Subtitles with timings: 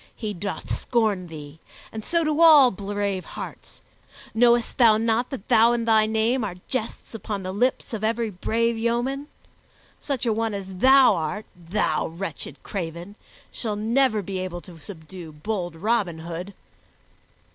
[0.15, 1.59] He doth scorn thee,
[1.91, 3.81] and so do all brave hearts.
[4.33, 8.31] Knowest thou not that thou and thy name are jests upon the lips of every
[8.31, 9.27] brave yeoman?
[9.99, 13.13] Such a one as thou art, thou wretched craven,
[13.63, 16.55] will never be able to subdue bold Robin Hood."